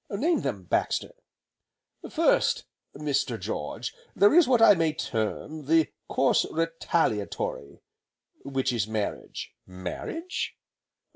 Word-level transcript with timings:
"Name 0.09 0.41
them, 0.41 0.63
Baxter." 0.63 1.11
"First, 2.09 2.63
Mr. 2.97 3.39
George, 3.39 3.93
there 4.15 4.33
is 4.33 4.47
what 4.47 4.59
I 4.59 4.73
may 4.73 4.93
term, 4.93 5.67
the 5.67 5.91
Course 6.09 6.43
Retaliatory, 6.51 7.83
which 8.43 8.73
is 8.73 8.87
Marriage" 8.87 9.53
"Marriage?" 9.67 10.55